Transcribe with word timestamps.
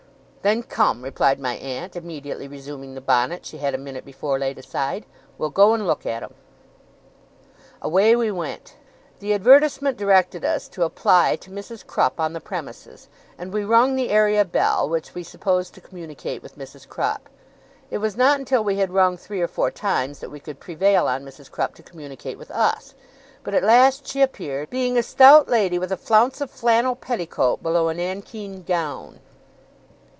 'Then 0.43 0.63
come,' 0.63 1.03
replied 1.03 1.39
my 1.39 1.53
aunt, 1.57 1.95
immediately 1.95 2.47
resuming 2.47 2.95
the 2.95 2.99
bonnet 2.99 3.45
she 3.45 3.59
had 3.59 3.75
a 3.75 3.77
minute 3.77 4.03
before 4.03 4.39
laid 4.39 4.57
aside. 4.57 5.05
'We'll 5.37 5.51
go 5.51 5.75
and 5.75 5.85
look 5.85 6.03
at 6.03 6.23
'em.' 6.23 6.33
Away 7.79 8.15
we 8.15 8.31
went. 8.31 8.73
The 9.19 9.35
advertisement 9.35 9.97
directed 9.99 10.43
us 10.43 10.67
to 10.69 10.81
apply 10.81 11.35
to 11.35 11.51
Mrs. 11.51 11.85
Crupp 11.85 12.19
on 12.19 12.33
the 12.33 12.41
premises, 12.41 13.07
and 13.37 13.53
we 13.53 13.63
rung 13.63 13.95
the 13.95 14.09
area 14.09 14.43
bell, 14.43 14.89
which 14.89 15.13
we 15.13 15.21
supposed 15.21 15.75
to 15.75 15.79
communicate 15.79 16.41
with 16.41 16.57
Mrs. 16.57 16.87
Crupp. 16.89 17.29
It 17.91 17.99
was 17.99 18.17
not 18.17 18.39
until 18.39 18.63
we 18.63 18.77
had 18.77 18.89
rung 18.89 19.17
three 19.17 19.41
or 19.41 19.47
four 19.47 19.69
times 19.69 20.21
that 20.21 20.31
we 20.31 20.39
could 20.39 20.59
prevail 20.59 21.05
on 21.05 21.23
Mrs. 21.23 21.51
Crupp 21.51 21.75
to 21.75 21.83
communicate 21.83 22.39
with 22.39 22.49
us, 22.49 22.95
but 23.43 23.53
at 23.53 23.61
last 23.61 24.07
she 24.07 24.23
appeared, 24.23 24.71
being 24.71 24.97
a 24.97 25.03
stout 25.03 25.47
lady 25.47 25.77
with 25.77 25.91
a 25.91 25.97
flounce 25.97 26.41
of 26.41 26.49
flannel 26.49 26.95
petticoat 26.95 27.61
below 27.61 27.89
a 27.89 27.93
nankeen 27.93 28.63
gown. 28.63 29.19